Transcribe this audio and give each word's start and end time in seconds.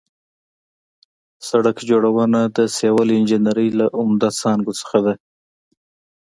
سړک 1.47 1.77
جوړونه 1.89 2.39
د 2.57 2.59
سیول 2.77 3.07
انجنیري 3.17 3.69
له 3.79 3.85
عمده 3.99 4.29
څانګو 4.39 4.71
څخه 4.81 4.97
ده 5.05 5.13